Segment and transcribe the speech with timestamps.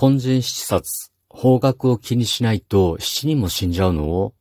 [0.00, 4.32] 根人七殺、方角を気にしないと七人も死んじゃうの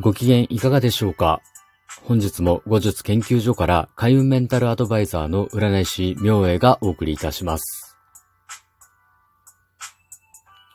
[0.00, 1.40] ご機嫌いかがでしょうか？
[2.04, 7.98] 本日も後日研究所から開運メンタルアドバイザーの占い師明恵がお送りいたします。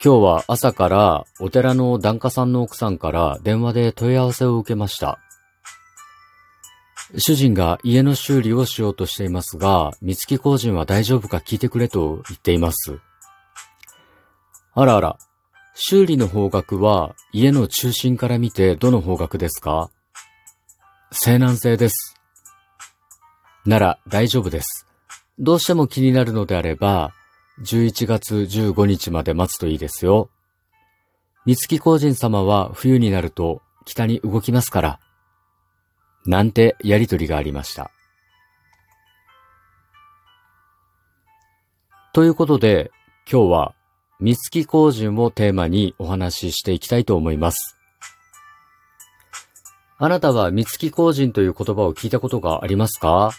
[0.03, 5.17] 今日は朝からお寺の檀家さんの奥さんから電話で問い合わせを受けました。
[7.15, 12.99] 主人が家の修理をしようとしていますが、三月工人は大丈夫か聞いてくれと言っています。
[14.73, 15.17] あらあら、
[15.73, 19.89] 修理の方角は家の中心から見てどの方角ですか？
[21.11, 22.15] 西南西です。
[23.65, 24.85] なら大丈夫です。
[25.39, 27.13] どうしても気になるのであれば、
[27.63, 30.29] 11月15日まで待つといいですよ。
[31.45, 34.99] 三月工人様は冬になると北に動きますから。
[36.27, 37.89] なんてやりとりがありました。
[42.13, 42.91] ということで、
[43.31, 43.73] 今日は、
[44.19, 47.77] 三月工人をテーマにお話ししていきたいと思います。
[49.99, 53.31] あなたは三月工人という言葉を聞いたことがありますか？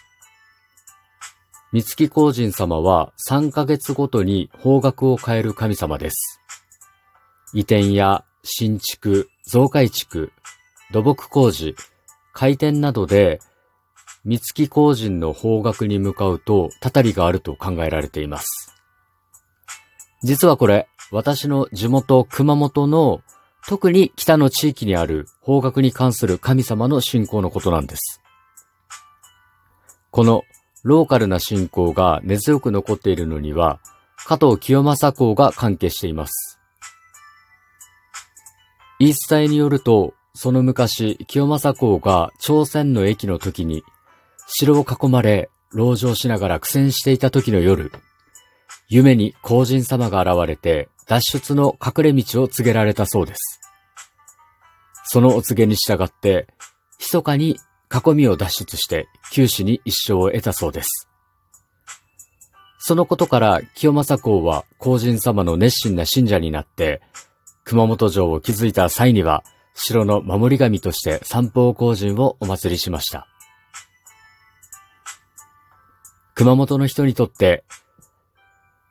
[1.73, 6.41] 三月工人様は3ヶ月ごとに方角を変える神様です。
[7.55, 10.33] 移転や新築、増改築、
[10.93, 11.75] 土木工事、
[12.39, 13.41] 回転などで、
[14.25, 18.73] 三月工人の方角に向かうと、たたりがあると考えられています。
[20.23, 23.23] 実はこれ、私の地元熊本の
[23.67, 28.23] 特に北の地域にある方角に関する神様の信仰のことなんです。
[30.13, 30.45] この
[30.85, 33.81] ローカルな信仰が根強く残っているのには、
[34.29, 36.61] 加藤清正公が関係しています。
[39.01, 43.83] 言い伝えによると、その昔、清正公が朝鮮の駅の時に、
[44.47, 47.91] 城を囲まれ、籠城しながら苦戦していた時の夜、
[48.89, 53.61] 夢に皇人様が現れて、脱出の隠れ道を告げられたそうです。
[55.07, 56.47] そのお告げに従って、
[57.01, 57.59] 密かに
[57.93, 61.09] 囲みを脱出して、九死に一生を得たそうです。
[62.79, 67.03] そのことから清正公は皇人様の熱心な信者になって、
[67.65, 69.43] 熊本城を築いた際には、
[69.81, 73.29] 城の守り神として三方工人をお祭りしました。
[76.35, 77.65] 熊本の人にとって、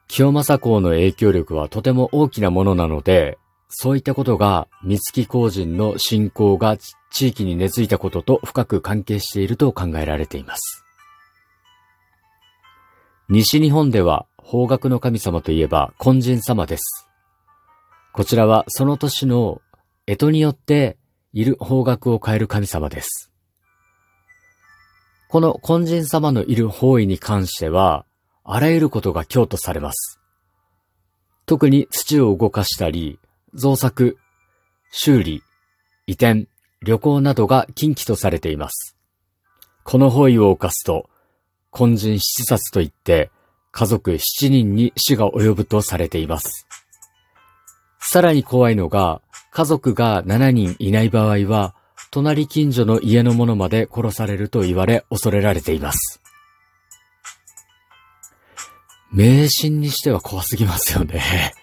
[0.07, 3.37] 清正公の影響力はとても大きなものなので、
[3.69, 6.77] そういったことが三月工人の信仰が
[7.11, 10.85] 地域に根付いたことと深く関係していると考えられています。
[13.27, 17.09] 西日本では方角の神様といえば根人様です。
[18.13, 19.61] こちらはその年の
[20.07, 20.97] 干支によって
[21.33, 23.29] いる方角を変える神様です。
[25.27, 28.05] この根人様のいる方位に関しては、
[28.45, 30.21] あらゆることが強とされます。
[31.45, 33.19] 特に土を動かしたり、
[33.53, 34.17] 造作、
[34.91, 35.43] 修理、
[36.07, 36.47] 移転、
[36.81, 38.95] 旅行などが禁忌とされています。
[39.83, 41.09] この方位を犯すと、
[41.77, 43.29] 根人七殺といって、
[43.73, 46.65] 家族七人に死が及ぶとされています。
[47.99, 49.21] さらに怖いのが、
[49.57, 51.73] 家族が7人いない場合は、
[52.11, 56.21] 隣近所の家の者まで殺されると言われ恐れられています。
[59.11, 61.55] 迷信にしては怖すぎますよね。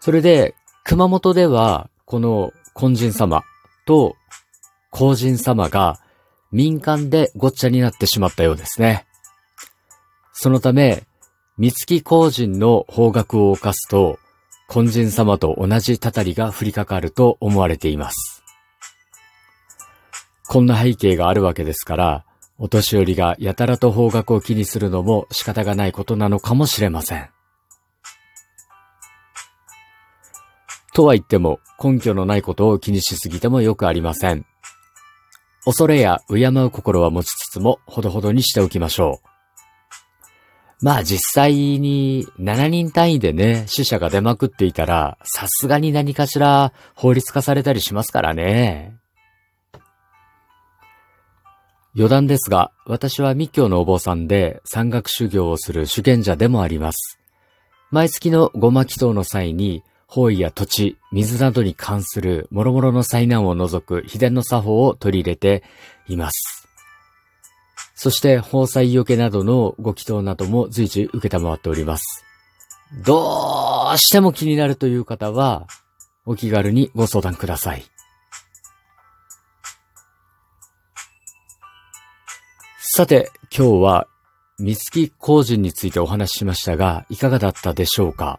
[0.00, 3.44] それで、熊本では、この根人様
[3.84, 4.16] と
[4.88, 6.00] 皇人様が
[6.50, 9.04] 民間でごっちゃになってしまったようですね。
[10.32, 11.04] そのため、
[11.58, 14.18] 三月皇人の方角を犯すと、
[14.72, 18.44] 根人様と同じたたりが降りかかると思われています。
[20.46, 22.24] こんな背景があるわけですから、
[22.58, 27.30] お年寄りがやたらと方角を気にするのも仕方がないことなのかもしれません。
[30.92, 34.44] とは言っても根拠のないことを気にしすぎてもよくありません。
[35.64, 39.37] 恐れや敬う心は持ちつつもほどほどにしておきましょう。
[40.80, 48.96] まあ実際に7人単位でね、死者が出まくっていたら、さすがに何かしら法律化されたりしますからね。
[51.96, 57.18] 余談ですが、私は密教のお坊さんで山岳修行をする修験者でもあります。
[57.90, 65.64] 毎月のごま祈祷の際に、方位や土地、水などに関する諸々の災難を除く秘伝の作法を取り入れて
[66.06, 66.67] います。
[68.00, 72.24] そして放災よけなどのご祈祷なども随時受けたまわっております。
[73.04, 75.66] どうしても気になるという方は、
[76.24, 77.84] お気軽にご相談ください。
[82.78, 84.06] さて、今日は、
[84.58, 88.38] 三月工人についてお話ししましたが、いかがだったでしょうか？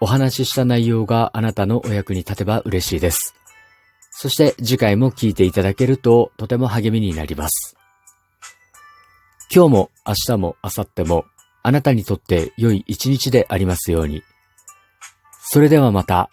[0.00, 3.34] お話しした内容があなたのお役に立てば嬉しいです。
[4.12, 7.76] そして次回も聞いていただけるととても励みになります。
[9.52, 11.24] 今日も明日も明後日も
[11.64, 14.22] あなたにとって良い一日でありますように。
[15.42, 16.30] それではまた。